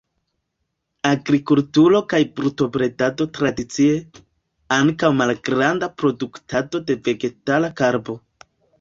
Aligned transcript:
Agrikulturo 1.09 2.01
kaj 2.13 2.21
brutobredado 2.39 3.29
tradicie, 3.37 3.93
ankaŭ 4.81 5.15
malgranda 5.21 5.95
produktado 6.01 6.87
de 6.91 7.01
vegetala 7.11 7.75
karbo. 7.85 8.23